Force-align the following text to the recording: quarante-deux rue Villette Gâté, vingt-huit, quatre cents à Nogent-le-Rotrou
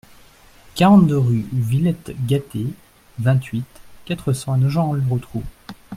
quarante-deux 0.73 1.19
rue 1.19 1.45
Villette 1.53 2.13
Gâté, 2.25 2.65
vingt-huit, 3.19 3.65
quatre 4.03 4.33
cents 4.33 4.53
à 4.53 4.57
Nogent-le-Rotrou 4.57 5.43